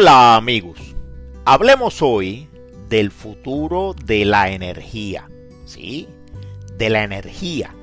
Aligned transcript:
Hola 0.00 0.36
amigos, 0.36 0.94
hablemos 1.44 2.02
hoy 2.02 2.48
del 2.88 3.10
futuro 3.10 3.96
de 4.04 4.24
la 4.24 4.48
energía, 4.48 5.28
¿sí? 5.66 6.06
De 6.76 6.88
la 6.88 7.02
energía, 7.02 7.74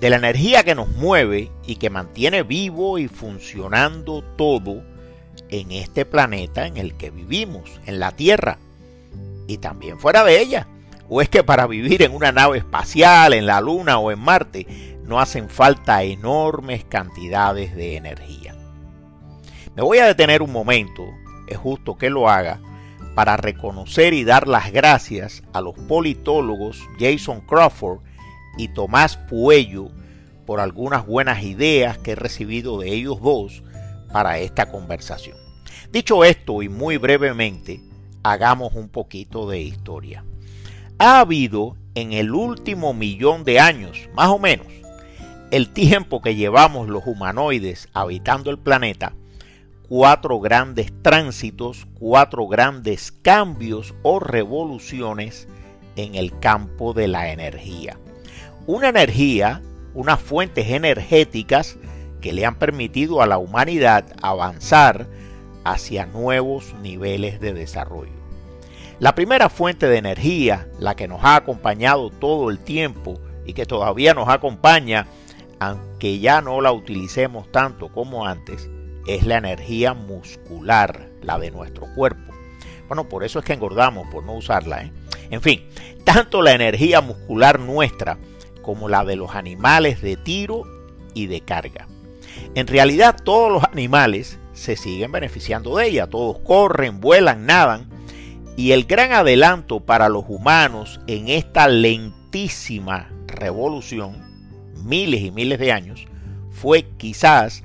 de 0.00 0.08
la 0.08 0.16
energía 0.16 0.64
que 0.64 0.74
nos 0.74 0.88
mueve 0.88 1.50
y 1.66 1.76
que 1.76 1.90
mantiene 1.90 2.42
vivo 2.42 2.96
y 2.96 3.06
funcionando 3.06 4.24
todo 4.38 4.82
en 5.50 5.70
este 5.72 6.06
planeta 6.06 6.66
en 6.66 6.78
el 6.78 6.96
que 6.96 7.10
vivimos, 7.10 7.68
en 7.84 8.00
la 8.00 8.12
Tierra, 8.12 8.56
y 9.46 9.58
también 9.58 10.00
fuera 10.00 10.24
de 10.24 10.40
ella. 10.40 10.68
¿O 11.10 11.20
es 11.20 11.28
que 11.28 11.44
para 11.44 11.66
vivir 11.66 12.00
en 12.02 12.14
una 12.14 12.32
nave 12.32 12.56
espacial, 12.56 13.34
en 13.34 13.44
la 13.44 13.60
Luna 13.60 13.98
o 13.98 14.10
en 14.10 14.20
Marte, 14.20 14.66
no 15.04 15.20
hacen 15.20 15.50
falta 15.50 16.02
enormes 16.02 16.84
cantidades 16.84 17.76
de 17.76 17.96
energía? 17.96 18.56
Me 19.76 19.82
voy 19.82 19.98
a 19.98 20.06
detener 20.06 20.40
un 20.40 20.50
momento, 20.50 21.04
es 21.48 21.56
justo 21.56 21.96
que 21.96 22.10
lo 22.10 22.28
haga, 22.28 22.60
para 23.14 23.36
reconocer 23.36 24.14
y 24.14 24.24
dar 24.24 24.46
las 24.46 24.70
gracias 24.72 25.42
a 25.52 25.60
los 25.60 25.74
politólogos 25.74 26.80
Jason 27.00 27.40
Crawford 27.40 28.00
y 28.56 28.68
Tomás 28.68 29.16
Puello 29.16 29.90
por 30.46 30.60
algunas 30.60 31.06
buenas 31.06 31.42
ideas 31.42 31.98
que 31.98 32.12
he 32.12 32.16
recibido 32.16 32.78
de 32.78 32.92
ellos 32.94 33.20
dos 33.20 33.62
para 34.12 34.38
esta 34.38 34.70
conversación. 34.70 35.36
Dicho 35.90 36.24
esto 36.24 36.62
y 36.62 36.68
muy 36.68 36.96
brevemente, 36.96 37.80
hagamos 38.22 38.74
un 38.74 38.88
poquito 38.88 39.48
de 39.48 39.60
historia. 39.62 40.24
Ha 40.98 41.20
habido 41.20 41.76
en 41.94 42.12
el 42.12 42.32
último 42.32 42.94
millón 42.94 43.44
de 43.44 43.60
años, 43.60 44.08
más 44.14 44.28
o 44.28 44.38
menos, 44.38 44.66
el 45.50 45.70
tiempo 45.70 46.20
que 46.20 46.34
llevamos 46.34 46.88
los 46.88 47.06
humanoides 47.06 47.88
habitando 47.94 48.50
el 48.50 48.58
planeta, 48.58 49.14
cuatro 49.88 50.38
grandes 50.38 50.92
tránsitos, 51.02 51.86
cuatro 51.98 52.46
grandes 52.46 53.10
cambios 53.10 53.94
o 54.02 54.20
revoluciones 54.20 55.48
en 55.96 56.14
el 56.14 56.38
campo 56.38 56.92
de 56.92 57.08
la 57.08 57.32
energía. 57.32 57.98
Una 58.66 58.90
energía, 58.90 59.62
unas 59.94 60.20
fuentes 60.20 60.68
energéticas 60.68 61.78
que 62.20 62.32
le 62.32 62.44
han 62.44 62.56
permitido 62.56 63.22
a 63.22 63.26
la 63.26 63.38
humanidad 63.38 64.04
avanzar 64.20 65.06
hacia 65.64 66.06
nuevos 66.06 66.74
niveles 66.82 67.40
de 67.40 67.54
desarrollo. 67.54 68.12
La 69.00 69.14
primera 69.14 69.48
fuente 69.48 69.88
de 69.88 69.96
energía, 69.96 70.68
la 70.78 70.96
que 70.96 71.08
nos 71.08 71.24
ha 71.24 71.36
acompañado 71.36 72.10
todo 72.10 72.50
el 72.50 72.58
tiempo 72.58 73.18
y 73.46 73.54
que 73.54 73.64
todavía 73.64 74.12
nos 74.12 74.28
acompaña, 74.28 75.06
aunque 75.60 76.18
ya 76.18 76.42
no 76.42 76.60
la 76.60 76.72
utilicemos 76.72 77.50
tanto 77.50 77.90
como 77.92 78.26
antes, 78.26 78.68
es 79.08 79.26
la 79.26 79.38
energía 79.38 79.94
muscular, 79.94 81.08
la 81.22 81.38
de 81.38 81.50
nuestro 81.50 81.86
cuerpo. 81.94 82.32
Bueno, 82.86 83.08
por 83.08 83.24
eso 83.24 83.38
es 83.38 83.44
que 83.44 83.54
engordamos, 83.54 84.06
por 84.08 84.22
no 84.24 84.34
usarla. 84.34 84.82
¿eh? 84.82 84.92
En 85.30 85.40
fin, 85.40 85.64
tanto 86.04 86.42
la 86.42 86.52
energía 86.52 87.00
muscular 87.00 87.58
nuestra 87.58 88.18
como 88.62 88.88
la 88.88 89.04
de 89.04 89.16
los 89.16 89.34
animales 89.34 90.02
de 90.02 90.16
tiro 90.16 90.62
y 91.14 91.26
de 91.26 91.40
carga. 91.40 91.88
En 92.54 92.66
realidad 92.66 93.16
todos 93.22 93.50
los 93.50 93.64
animales 93.64 94.38
se 94.52 94.76
siguen 94.76 95.10
beneficiando 95.10 95.76
de 95.76 95.86
ella, 95.86 96.06
todos 96.06 96.38
corren, 96.40 97.00
vuelan, 97.00 97.46
nadan, 97.46 97.88
y 98.56 98.72
el 98.72 98.84
gran 98.84 99.12
adelanto 99.12 99.80
para 99.80 100.08
los 100.08 100.24
humanos 100.28 101.00
en 101.06 101.28
esta 101.28 101.68
lentísima 101.68 103.08
revolución, 103.26 104.22
miles 104.84 105.22
y 105.22 105.30
miles 105.30 105.58
de 105.58 105.72
años, 105.72 106.06
fue 106.50 106.84
quizás 106.96 107.62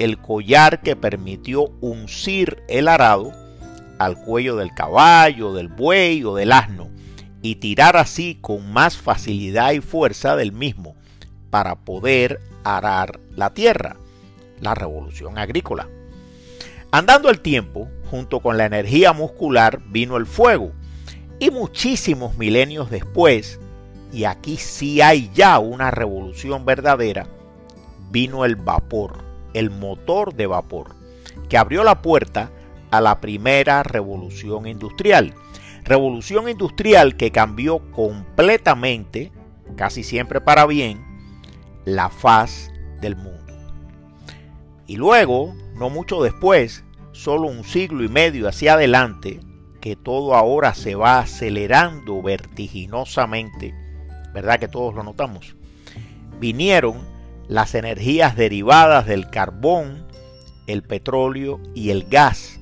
el 0.00 0.18
collar 0.18 0.80
que 0.80 0.96
permitió 0.96 1.64
uncir 1.82 2.62
el 2.68 2.88
arado 2.88 3.32
al 3.98 4.16
cuello 4.16 4.56
del 4.56 4.72
caballo, 4.72 5.52
del 5.52 5.68
buey 5.68 6.24
o 6.24 6.34
del 6.34 6.52
asno, 6.52 6.88
y 7.42 7.56
tirar 7.56 7.98
así 7.98 8.38
con 8.40 8.72
más 8.72 8.96
facilidad 8.96 9.72
y 9.72 9.80
fuerza 9.80 10.36
del 10.36 10.52
mismo 10.52 10.96
para 11.50 11.76
poder 11.76 12.40
arar 12.64 13.20
la 13.36 13.52
tierra, 13.52 13.96
la 14.60 14.74
revolución 14.74 15.36
agrícola. 15.36 15.86
Andando 16.90 17.28
el 17.28 17.40
tiempo, 17.40 17.90
junto 18.10 18.40
con 18.40 18.56
la 18.56 18.64
energía 18.64 19.12
muscular 19.12 19.80
vino 19.90 20.16
el 20.16 20.24
fuego, 20.24 20.72
y 21.38 21.50
muchísimos 21.50 22.38
milenios 22.38 22.88
después, 22.88 23.60
y 24.14 24.24
aquí 24.24 24.56
sí 24.56 25.02
hay 25.02 25.30
ya 25.34 25.58
una 25.58 25.90
revolución 25.90 26.64
verdadera, 26.64 27.26
vino 28.10 28.46
el 28.46 28.56
vapor 28.56 29.29
el 29.54 29.70
motor 29.70 30.34
de 30.34 30.46
vapor, 30.46 30.94
que 31.48 31.58
abrió 31.58 31.84
la 31.84 32.02
puerta 32.02 32.50
a 32.90 33.00
la 33.00 33.20
primera 33.20 33.82
revolución 33.82 34.66
industrial. 34.66 35.34
Revolución 35.84 36.48
industrial 36.48 37.16
que 37.16 37.30
cambió 37.30 37.90
completamente, 37.92 39.32
casi 39.76 40.02
siempre 40.02 40.40
para 40.40 40.66
bien, 40.66 41.04
la 41.84 42.10
faz 42.10 42.70
del 43.00 43.16
mundo. 43.16 43.54
Y 44.86 44.96
luego, 44.96 45.54
no 45.74 45.88
mucho 45.88 46.22
después, 46.22 46.84
solo 47.12 47.48
un 47.48 47.64
siglo 47.64 48.04
y 48.04 48.08
medio 48.08 48.48
hacia 48.48 48.74
adelante, 48.74 49.40
que 49.80 49.96
todo 49.96 50.34
ahora 50.34 50.74
se 50.74 50.94
va 50.94 51.20
acelerando 51.20 52.20
vertiginosamente, 52.22 53.74
¿verdad 54.34 54.58
que 54.60 54.68
todos 54.68 54.94
lo 54.94 55.02
notamos? 55.02 55.56
Vinieron 56.38 56.98
las 57.50 57.74
energías 57.74 58.36
derivadas 58.36 59.06
del 59.06 59.28
carbón, 59.28 60.06
el 60.68 60.84
petróleo 60.84 61.60
y 61.74 61.90
el 61.90 62.04
gas, 62.04 62.60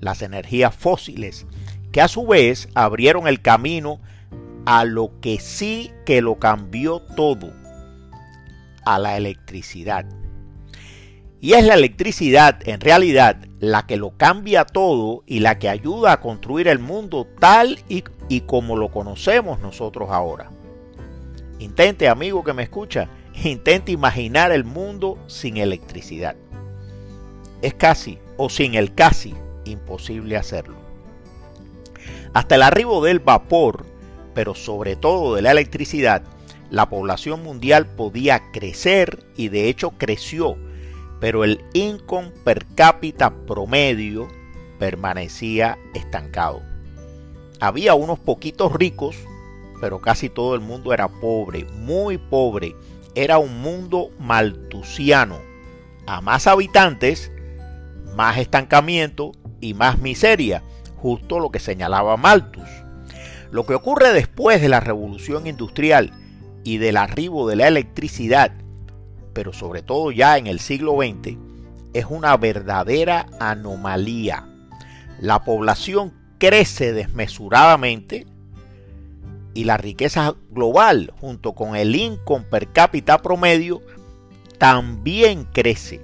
las 0.00 0.22
energías 0.22 0.74
fósiles, 0.74 1.46
que 1.92 2.00
a 2.00 2.08
su 2.08 2.26
vez 2.26 2.70
abrieron 2.74 3.28
el 3.28 3.42
camino 3.42 4.00
a 4.64 4.86
lo 4.86 5.10
que 5.20 5.38
sí 5.38 5.92
que 6.06 6.22
lo 6.22 6.38
cambió 6.38 7.00
todo, 7.00 7.52
a 8.86 8.98
la 8.98 9.18
electricidad. 9.18 10.06
Y 11.38 11.52
es 11.52 11.66
la 11.66 11.74
electricidad 11.74 12.66
en 12.66 12.80
realidad 12.80 13.36
la 13.58 13.86
que 13.86 13.98
lo 13.98 14.16
cambia 14.16 14.64
todo 14.64 15.22
y 15.26 15.40
la 15.40 15.58
que 15.58 15.68
ayuda 15.68 16.12
a 16.12 16.20
construir 16.22 16.66
el 16.66 16.78
mundo 16.78 17.26
tal 17.38 17.78
y, 17.90 18.40
como 18.40 18.78
lo 18.78 18.90
conocemos 18.90 19.60
nosotros 19.60 20.08
ahora. 20.10 20.50
Intente, 21.58 22.08
amigo 22.08 22.42
que 22.42 22.54
me 22.54 22.62
escucha, 22.62 23.06
Intenta 23.42 23.90
imaginar 23.90 24.52
el 24.52 24.64
mundo 24.64 25.18
sin 25.26 25.56
electricidad. 25.56 26.36
Es 27.62 27.74
casi, 27.74 28.18
o 28.36 28.48
sin 28.48 28.74
el 28.74 28.94
casi, 28.94 29.34
imposible 29.64 30.36
hacerlo. 30.36 30.76
Hasta 32.32 32.54
el 32.54 32.62
arribo 32.62 33.04
del 33.04 33.18
vapor, 33.18 33.86
pero 34.34 34.54
sobre 34.54 34.96
todo 34.96 35.34
de 35.34 35.42
la 35.42 35.50
electricidad, 35.50 36.22
la 36.70 36.88
población 36.88 37.42
mundial 37.42 37.86
podía 37.86 38.52
crecer 38.52 39.24
y 39.36 39.48
de 39.48 39.68
hecho 39.68 39.90
creció, 39.90 40.56
pero 41.20 41.42
el 41.44 41.64
income 41.72 42.30
per 42.44 42.64
cápita 42.74 43.30
promedio 43.46 44.28
permanecía 44.78 45.78
estancado. 45.94 46.62
Había 47.58 47.94
unos 47.94 48.18
poquitos 48.18 48.72
ricos, 48.72 49.16
pero 49.80 50.00
casi 50.00 50.28
todo 50.28 50.54
el 50.54 50.60
mundo 50.60 50.94
era 50.94 51.08
pobre, 51.08 51.64
muy 51.64 52.16
pobre, 52.16 52.74
era 53.14 53.38
un 53.38 53.60
mundo 53.60 54.10
maltusiano. 54.18 55.38
A 56.06 56.20
más 56.20 56.46
habitantes, 56.46 57.30
más 58.14 58.38
estancamiento 58.38 59.32
y 59.60 59.74
más 59.74 59.98
miseria, 59.98 60.62
justo 60.96 61.38
lo 61.38 61.50
que 61.50 61.58
señalaba 61.60 62.16
Malthus. 62.16 62.68
Lo 63.50 63.66
que 63.66 63.74
ocurre 63.74 64.12
después 64.12 64.60
de 64.60 64.68
la 64.68 64.80
revolución 64.80 65.46
industrial 65.46 66.12
y 66.64 66.78
del 66.78 66.96
arribo 66.96 67.48
de 67.48 67.56
la 67.56 67.68
electricidad, 67.68 68.52
pero 69.32 69.52
sobre 69.52 69.82
todo 69.82 70.12
ya 70.12 70.38
en 70.38 70.46
el 70.46 70.60
siglo 70.60 70.96
XX, 70.96 71.36
es 71.92 72.06
una 72.08 72.36
verdadera 72.36 73.26
anomalía. 73.40 74.46
La 75.20 75.44
población 75.44 76.12
crece 76.38 76.92
desmesuradamente, 76.92 78.26
y 79.54 79.64
la 79.64 79.76
riqueza 79.76 80.34
global 80.50 81.12
junto 81.20 81.54
con 81.54 81.76
el 81.76 81.94
income 81.96 82.46
per 82.50 82.68
cápita 82.72 83.18
promedio 83.18 83.80
también 84.58 85.44
crece. 85.52 86.00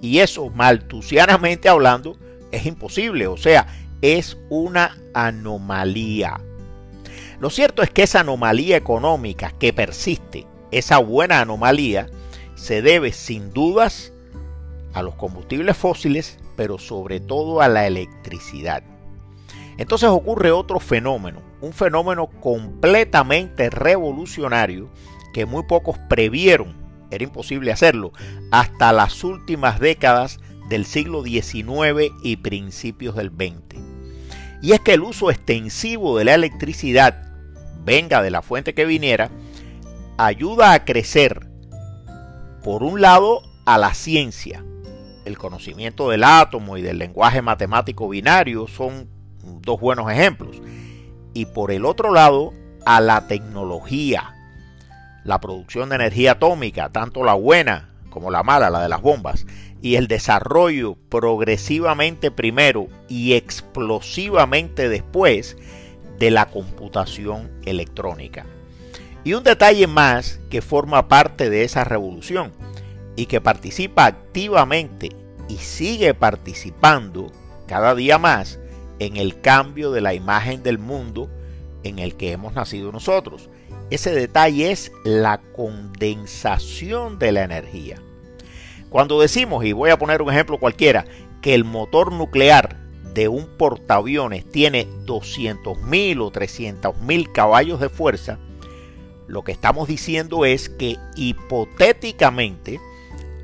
Y 0.00 0.20
eso, 0.20 0.48
maltusianamente 0.50 1.68
hablando, 1.68 2.16
es 2.52 2.66
imposible, 2.66 3.26
o 3.26 3.36
sea, 3.36 3.66
es 4.00 4.38
una 4.48 4.96
anomalía. 5.14 6.40
Lo 7.38 7.50
cierto 7.50 7.82
es 7.82 7.90
que 7.90 8.02
esa 8.02 8.20
anomalía 8.20 8.76
económica 8.76 9.52
que 9.58 9.72
persiste, 9.72 10.46
esa 10.70 10.98
buena 10.98 11.40
anomalía, 11.40 12.06
se 12.54 12.82
debe 12.82 13.12
sin 13.12 13.52
dudas 13.52 14.12
a 14.92 15.02
los 15.02 15.14
combustibles 15.14 15.76
fósiles, 15.76 16.38
pero 16.56 16.78
sobre 16.78 17.20
todo 17.20 17.60
a 17.60 17.68
la 17.68 17.86
electricidad. 17.86 18.82
Entonces 19.80 20.10
ocurre 20.10 20.50
otro 20.50 20.78
fenómeno, 20.78 21.40
un 21.62 21.72
fenómeno 21.72 22.26
completamente 22.26 23.70
revolucionario 23.70 24.90
que 25.32 25.46
muy 25.46 25.62
pocos 25.62 25.96
previeron, 26.06 26.76
era 27.10 27.24
imposible 27.24 27.72
hacerlo, 27.72 28.12
hasta 28.50 28.92
las 28.92 29.24
últimas 29.24 29.80
décadas 29.80 30.38
del 30.68 30.84
siglo 30.84 31.24
XIX 31.24 32.12
y 32.22 32.36
principios 32.36 33.16
del 33.16 33.30
XX. 33.30 33.80
Y 34.60 34.72
es 34.72 34.80
que 34.80 34.92
el 34.92 35.00
uso 35.00 35.30
extensivo 35.30 36.18
de 36.18 36.26
la 36.26 36.34
electricidad, 36.34 37.32
venga 37.82 38.20
de 38.20 38.30
la 38.30 38.42
fuente 38.42 38.74
que 38.74 38.84
viniera, 38.84 39.30
ayuda 40.18 40.74
a 40.74 40.84
crecer, 40.84 41.48
por 42.62 42.82
un 42.82 43.00
lado, 43.00 43.40
a 43.64 43.78
la 43.78 43.94
ciencia. 43.94 44.62
El 45.24 45.38
conocimiento 45.38 46.10
del 46.10 46.24
átomo 46.24 46.76
y 46.76 46.82
del 46.82 46.98
lenguaje 46.98 47.40
matemático 47.40 48.10
binario 48.10 48.66
son 48.66 49.19
dos 49.42 49.80
buenos 49.80 50.10
ejemplos. 50.10 50.60
Y 51.34 51.46
por 51.46 51.70
el 51.70 51.84
otro 51.84 52.12
lado, 52.12 52.52
a 52.84 53.00
la 53.00 53.26
tecnología, 53.26 54.34
la 55.24 55.40
producción 55.40 55.90
de 55.90 55.96
energía 55.96 56.32
atómica, 56.32 56.90
tanto 56.90 57.24
la 57.24 57.34
buena 57.34 57.90
como 58.10 58.30
la 58.30 58.42
mala, 58.42 58.70
la 58.70 58.82
de 58.82 58.88
las 58.88 59.02
bombas, 59.02 59.46
y 59.82 59.94
el 59.94 60.08
desarrollo 60.08 60.96
progresivamente 61.08 62.30
primero 62.30 62.88
y 63.08 63.32
explosivamente 63.32 64.88
después 64.88 65.56
de 66.18 66.30
la 66.30 66.46
computación 66.46 67.50
electrónica. 67.64 68.44
Y 69.24 69.34
un 69.34 69.42
detalle 69.42 69.86
más 69.86 70.40
que 70.50 70.60
forma 70.60 71.08
parte 71.08 71.50
de 71.50 71.64
esa 71.64 71.84
revolución 71.84 72.52
y 73.16 73.26
que 73.26 73.40
participa 73.40 74.06
activamente 74.06 75.10
y 75.48 75.56
sigue 75.56 76.14
participando 76.14 77.30
cada 77.66 77.94
día 77.94 78.18
más 78.18 78.59
en 79.00 79.16
el 79.16 79.40
cambio 79.40 79.90
de 79.90 80.00
la 80.00 80.14
imagen 80.14 80.62
del 80.62 80.78
mundo 80.78 81.28
en 81.82 81.98
el 81.98 82.14
que 82.14 82.30
hemos 82.30 82.54
nacido 82.54 82.92
nosotros. 82.92 83.50
Ese 83.90 84.14
detalle 84.14 84.70
es 84.70 84.92
la 85.04 85.40
condensación 85.56 87.18
de 87.18 87.32
la 87.32 87.42
energía. 87.42 88.00
Cuando 88.88 89.20
decimos, 89.20 89.64
y 89.64 89.72
voy 89.72 89.90
a 89.90 89.98
poner 89.98 90.22
un 90.22 90.30
ejemplo 90.30 90.58
cualquiera, 90.58 91.06
que 91.42 91.54
el 91.54 91.64
motor 91.64 92.12
nuclear 92.12 92.76
de 93.14 93.28
un 93.28 93.46
portaaviones 93.56 94.48
tiene 94.48 94.86
200.000 95.06 96.20
o 96.20 96.30
300.000 96.30 97.32
caballos 97.32 97.80
de 97.80 97.88
fuerza, 97.88 98.38
lo 99.26 99.42
que 99.42 99.52
estamos 99.52 99.88
diciendo 99.88 100.44
es 100.44 100.68
que 100.68 100.96
hipotéticamente 101.16 102.80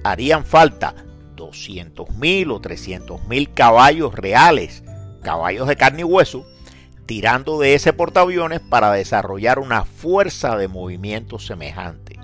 harían 0.02 0.44
falta 0.44 0.94
200.000 1.36 2.50
o 2.52 2.60
300.000 2.60 3.54
caballos 3.54 4.14
reales, 4.14 4.82
caballos 5.26 5.66
de 5.66 5.74
carne 5.74 6.02
y 6.02 6.04
hueso, 6.04 6.46
tirando 7.04 7.58
de 7.58 7.74
ese 7.74 7.92
portaaviones 7.92 8.60
para 8.60 8.92
desarrollar 8.92 9.58
una 9.58 9.84
fuerza 9.84 10.56
de 10.56 10.68
movimiento 10.68 11.40
semejante. 11.40 12.16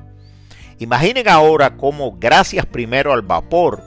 Imaginen 0.78 1.28
ahora 1.28 1.76
cómo 1.76 2.16
gracias 2.20 2.64
primero 2.64 3.12
al 3.12 3.22
vapor 3.22 3.82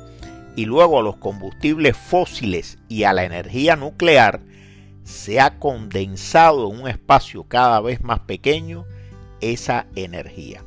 y 0.58 0.66
luego 0.66 1.00
a 1.00 1.02
los 1.02 1.16
combustibles 1.16 1.96
fósiles 1.96 2.78
y 2.90 3.04
a 3.04 3.14
la 3.14 3.24
energía 3.24 3.78
nuclear, 3.78 4.42
se 5.06 5.40
ha 5.40 5.60
condensado 5.60 6.70
en 6.70 6.82
un 6.82 6.90
espacio 6.90 7.46
cada 7.46 7.80
vez 7.80 8.04
más 8.04 8.20
pequeño 8.20 8.84
esa 9.40 9.88
energía. 9.96 10.62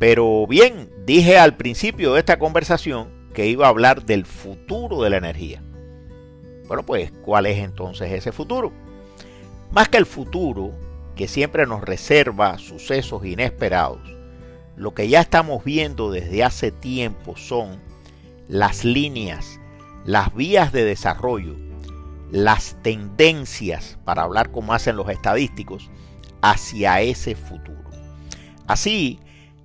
Pero 0.00 0.48
bien, 0.48 0.90
dije 1.06 1.38
al 1.38 1.56
principio 1.56 2.14
de 2.14 2.18
esta 2.18 2.40
conversación 2.40 3.08
que 3.34 3.46
iba 3.46 3.66
a 3.66 3.70
hablar 3.70 4.04
del 4.04 4.26
futuro 4.26 5.00
de 5.02 5.10
la 5.10 5.18
energía. 5.18 5.62
Bueno, 6.68 6.84
pues, 6.84 7.10
¿cuál 7.22 7.46
es 7.46 7.58
entonces 7.58 8.12
ese 8.12 8.30
futuro? 8.30 8.70
Más 9.72 9.88
que 9.88 9.96
el 9.96 10.04
futuro, 10.04 10.70
que 11.16 11.26
siempre 11.26 11.66
nos 11.66 11.80
reserva 11.80 12.58
sucesos 12.58 13.24
inesperados, 13.24 14.00
lo 14.76 14.92
que 14.92 15.08
ya 15.08 15.20
estamos 15.20 15.64
viendo 15.64 16.10
desde 16.10 16.44
hace 16.44 16.70
tiempo 16.70 17.36
son 17.36 17.80
las 18.48 18.84
líneas, 18.84 19.58
las 20.04 20.34
vías 20.34 20.70
de 20.70 20.84
desarrollo, 20.84 21.56
las 22.30 22.76
tendencias, 22.82 23.98
para 24.04 24.22
hablar 24.22 24.52
como 24.52 24.74
hacen 24.74 24.96
los 24.96 25.08
estadísticos, 25.08 25.90
hacia 26.42 27.00
ese 27.00 27.34
futuro. 27.34 27.90
Así, 28.66 29.20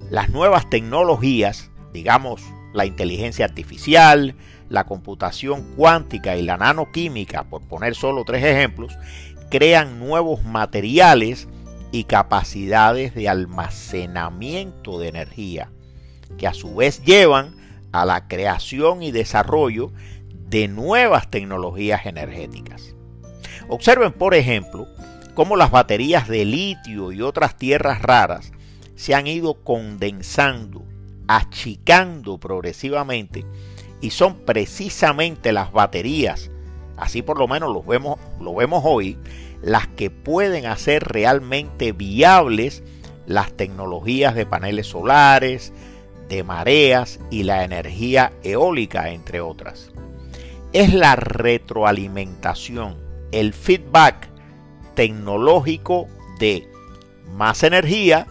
las 0.10 0.30
nuevas 0.30 0.70
tecnologías, 0.70 1.70
digamos 1.92 2.42
la 2.74 2.86
inteligencia 2.86 3.46
artificial, 3.46 4.36
la 4.74 4.86
computación 4.86 5.62
cuántica 5.76 6.36
y 6.36 6.42
la 6.42 6.58
nanoquímica, 6.58 7.44
por 7.44 7.62
poner 7.62 7.94
solo 7.94 8.24
tres 8.26 8.44
ejemplos, 8.44 8.98
crean 9.52 10.00
nuevos 10.00 10.44
materiales 10.44 11.48
y 11.92 12.06
capacidades 12.06 13.14
de 13.14 13.30
almacenamiento 13.30 14.98
de 14.98 15.10
energía, 15.10 15.70
que 16.40 16.48
a 16.48 16.56
su 16.56 16.74
vez 16.74 17.04
llevan 17.04 17.56
a 17.92 18.04
la 18.04 18.28
creación 18.28 19.04
y 19.04 19.12
desarrollo 19.12 19.92
de 20.50 20.68
nuevas 20.68 21.30
tecnologías 21.30 22.08
energéticas. 22.08 22.96
Observen, 23.70 24.12
por 24.12 24.34
ejemplo, 24.34 24.88
cómo 25.36 25.56
las 25.56 25.70
baterías 25.70 26.28
de 26.28 26.46
litio 26.46 27.12
y 27.12 27.22
otras 27.22 27.60
tierras 27.60 28.02
raras 28.02 28.52
se 28.96 29.14
han 29.14 29.28
ido 29.28 29.54
condensando, 29.64 30.84
achicando 31.28 32.40
progresivamente 32.40 33.46
y 34.04 34.10
son 34.10 34.36
precisamente 34.36 35.54
las 35.54 35.72
baterías, 35.72 36.52
así 36.98 37.22
por 37.22 37.40
lo 37.40 37.48
menos 37.48 37.74
lo 37.74 37.82
vemos, 37.84 38.20
lo 38.42 38.54
vemos 38.54 38.84
hoy, 38.86 39.18
las 39.62 39.88
que 39.88 40.10
pueden 40.10 40.66
hacer 40.66 41.06
realmente 41.06 41.94
viables 41.94 42.84
las 43.28 43.54
tecnologías 43.54 44.36
de 44.36 44.46
paneles 44.46 44.88
solares, 44.88 45.72
de 46.28 46.44
mareas 46.44 47.22
y 47.32 47.44
la 47.44 47.64
energía 47.64 48.34
eólica, 48.44 49.10
entre 49.10 49.40
otras. 49.40 49.90
Es 50.74 50.94
la 50.94 51.16
retroalimentación, 51.16 52.98
el 53.32 53.54
feedback 53.54 54.28
tecnológico 54.96 56.08
de 56.40 56.68
más 57.32 57.64
energía, 57.64 58.28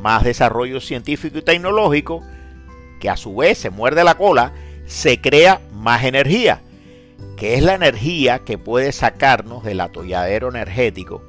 más 0.00 0.22
desarrollo 0.22 0.80
científico 0.80 1.38
y 1.38 1.42
tecnológico, 1.42 2.22
que 3.02 3.10
a 3.10 3.16
su 3.16 3.34
vez 3.34 3.58
se 3.58 3.70
muerde 3.70 4.04
la 4.04 4.14
cola, 4.14 4.52
se 4.86 5.20
crea 5.20 5.60
más 5.72 6.04
energía, 6.04 6.62
que 7.36 7.54
es 7.54 7.62
la 7.64 7.74
energía 7.74 8.38
que 8.44 8.58
puede 8.58 8.92
sacarnos 8.92 9.64
del 9.64 9.80
atolladero 9.80 10.48
energético 10.48 11.20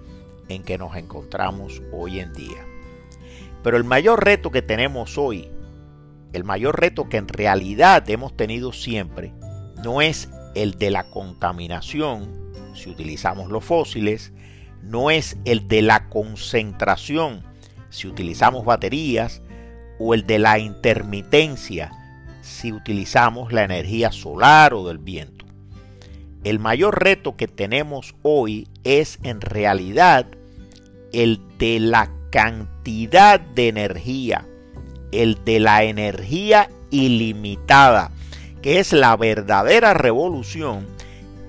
en 0.50 0.62
que 0.62 0.78
nos 0.78 0.96
encontramos 0.96 1.82
hoy 1.92 2.20
en 2.20 2.32
día. 2.34 2.64
Pero 3.64 3.78
el 3.78 3.86
mayor 3.86 4.24
reto 4.24 4.52
que 4.52 4.62
tenemos 4.62 5.18
hoy, 5.18 5.50
el 6.32 6.44
mayor 6.44 6.80
reto 6.80 7.10
que 7.10 7.18
en 7.18 7.28
realidad 7.28 8.08
hemos 8.08 8.38
tenido 8.38 8.72
siempre, 8.72 9.34
no 9.84 10.04
es 10.04 10.30
el 10.54 10.78
de 10.78 10.92
la 10.92 11.06
contaminación, 11.06 12.54
si 12.76 12.92
utilizamos 12.92 13.50
los 13.50 13.64
fósiles, 13.64 14.32
no 14.84 15.10
es 15.10 15.38
el 15.44 15.68
de 15.68 15.82
la 15.82 16.08
concentración, 16.10 17.44
si 17.90 18.08
utilizamos 18.08 18.64
baterías, 18.64 19.42
o 20.06 20.14
el 20.14 20.28
de 20.28 20.38
la 20.38 20.60
intermitencia 20.60 21.90
si 22.42 22.74
utilizamos 22.74 23.54
la 23.54 23.64
energía 23.64 24.12
solar 24.12 24.74
o 24.74 24.86
del 24.86 24.98
viento. 24.98 25.46
El 26.44 26.60
mayor 26.60 27.02
reto 27.02 27.38
que 27.38 27.48
tenemos 27.48 28.14
hoy 28.22 28.68
es 28.84 29.18
en 29.24 29.40
realidad 29.40 30.26
el 31.14 31.40
de 31.58 31.80
la 31.80 32.12
cantidad 32.32 33.40
de 33.40 33.70
energía, 33.70 34.46
el 35.14 35.46
de 35.46 35.62
la 35.62 35.86
energía 35.86 36.70
ilimitada, 36.92 38.12
que 38.62 38.80
es 38.80 38.92
la 38.92 39.16
verdadera 39.16 39.94
revolución 39.94 40.86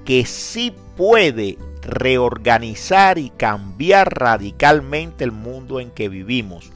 que 0.05 0.27
sí 0.27 0.73
puede 0.97 1.59
reorganizar 1.83 3.19
y 3.19 3.31
cambiar 3.31 4.17
radicalmente 4.17 5.25
el 5.25 5.33
mundo 5.33 5.81
en 5.81 5.91
que 5.91 6.09
vivimos 6.09 6.71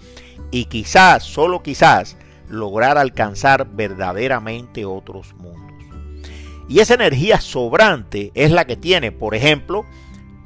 y 0.51 0.67
quizás, 0.67 1.25
solo 1.25 1.63
quizás, 1.63 2.17
lograr 2.49 2.99
alcanzar 2.99 3.69
verdaderamente 3.71 4.85
otros 4.85 5.35
mundos. 5.35 5.69
Y 6.69 6.81
esa 6.81 6.95
energía 6.95 7.41
sobrante 7.41 8.31
es 8.35 8.51
la 8.51 8.67
que 8.67 8.77
tiene, 8.77 9.11
por 9.11 9.35
ejemplo, 9.35 9.85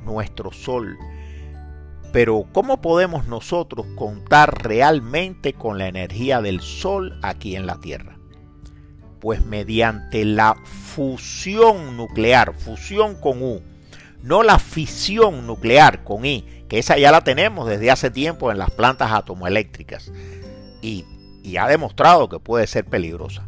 nuestro 0.04 0.52
Sol. 0.52 0.97
Pero 2.12 2.47
¿cómo 2.52 2.80
podemos 2.80 3.26
nosotros 3.26 3.87
contar 3.97 4.62
realmente 4.62 5.54
con 5.54 5.78
la 5.78 5.88
energía 5.88 6.40
del 6.40 6.61
Sol 6.61 7.18
aquí 7.23 7.56
en 7.56 7.66
la 7.66 7.80
Tierra? 7.80 8.18
Pues 9.18 9.44
mediante 9.44 10.25
la 10.25 10.54
fusión 10.64 11.97
nuclear, 11.97 12.54
fusión 12.54 13.14
con 13.14 13.42
U, 13.42 13.62
no 14.23 14.42
la 14.42 14.59
fisión 14.59 15.47
nuclear 15.47 16.04
con 16.04 16.25
I, 16.25 16.44
que 16.73 16.79
esa 16.79 16.97
ya 16.97 17.12
la 17.12 17.21
tenemos 17.21 17.69
desde 17.69 17.91
hace 17.91 18.11
tiempo 18.11 18.50
en 18.50 18.57
las 18.57 18.71
plantas 18.71 19.12
atomoeléctricas 19.12 20.11
y, 20.81 21.05
y 21.43 21.59
ha 21.59 21.67
demostrado 21.67 22.31
que 22.31 22.38
puede 22.41 22.67
ser 22.67 22.87
peligrosa. 22.87 23.47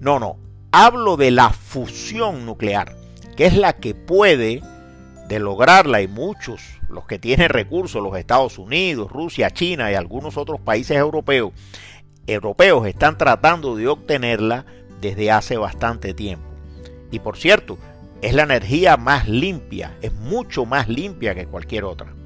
No, 0.00 0.18
no, 0.18 0.38
hablo 0.72 1.16
de 1.16 1.30
la 1.30 1.50
fusión 1.50 2.46
nuclear, 2.46 2.96
que 3.36 3.46
es 3.46 3.56
la 3.56 3.74
que 3.74 3.94
puede, 3.94 4.60
de 5.28 5.38
lograrla 5.38 6.02
y 6.02 6.08
muchos, 6.08 6.60
los 6.88 7.06
que 7.06 7.20
tienen 7.20 7.48
recursos, 7.48 8.02
los 8.02 8.18
Estados 8.18 8.58
Unidos, 8.58 9.08
Rusia, 9.08 9.52
China 9.52 9.92
y 9.92 9.94
algunos 9.94 10.36
otros 10.36 10.60
países 10.60 10.96
europeos, 10.96 11.52
europeos 12.26 12.88
están 12.88 13.18
tratando 13.18 13.76
de 13.76 13.86
obtenerla 13.86 14.66
desde 15.00 15.30
hace 15.30 15.58
bastante 15.58 16.12
tiempo. 16.12 16.48
Y 17.12 17.20
por 17.20 17.36
cierto, 17.36 17.78
es 18.20 18.34
la 18.34 18.42
energía 18.42 18.96
más 18.96 19.28
limpia, 19.28 19.96
es 20.02 20.12
mucho 20.12 20.64
más 20.64 20.88
limpia 20.88 21.36
que 21.36 21.46
cualquier 21.46 21.84
otra. 21.84 22.17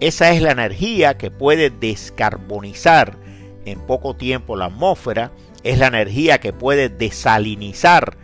Esa 0.00 0.32
es 0.32 0.40
la 0.40 0.52
energía 0.52 1.18
que 1.18 1.30
puede 1.30 1.68
descarbonizar 1.68 3.18
en 3.66 3.80
poco 3.80 4.16
tiempo 4.16 4.56
la 4.56 4.66
atmósfera, 4.66 5.30
es 5.62 5.78
la 5.78 5.88
energía 5.88 6.40
que 6.40 6.54
puede 6.54 6.88
desalinizar 6.88 8.16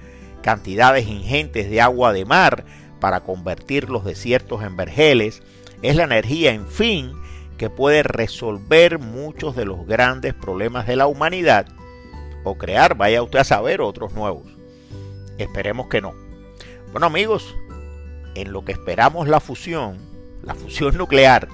cantidades 0.42 1.06
ingentes 1.06 1.68
de 1.68 1.82
agua 1.82 2.14
de 2.14 2.24
mar 2.24 2.64
para 2.98 3.20
convertir 3.20 3.90
los 3.90 4.06
desiertos 4.06 4.62
en 4.62 4.76
vergeles, 4.76 5.42
es 5.82 5.96
la 5.96 6.04
energía, 6.04 6.52
en 6.52 6.66
fin, 6.66 7.12
que 7.58 7.68
puede 7.68 8.02
resolver 8.02 8.98
muchos 8.98 9.54
de 9.54 9.66
los 9.66 9.86
grandes 9.86 10.32
problemas 10.32 10.86
de 10.86 10.96
la 10.96 11.06
humanidad 11.06 11.66
o 12.42 12.56
crear, 12.56 12.96
vaya 12.96 13.22
usted 13.22 13.40
a 13.40 13.44
saber, 13.44 13.82
otros 13.82 14.14
nuevos. 14.14 14.44
Esperemos 15.36 15.88
que 15.88 16.00
no. 16.00 16.14
Bueno 16.92 17.08
amigos, 17.08 17.54
en 18.34 18.52
lo 18.52 18.64
que 18.64 18.72
esperamos 18.72 19.28
la 19.28 19.40
fusión, 19.40 19.98
la 20.42 20.54
fusión 20.54 20.96
nuclear, 20.96 21.48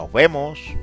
nos 0.00 0.10
vemos 0.10 0.74